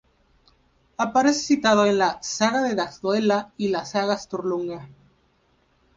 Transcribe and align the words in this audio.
Aparece 0.97 1.41
citado 1.41 1.85
en 1.85 1.99
la 1.99 2.17
"saga 2.23 2.63
de 2.63 2.73
Laxdœla", 2.73 3.53
y 3.55 3.67
la 3.67 3.85
"saga 3.85 4.17
Sturlunga". 4.17 4.89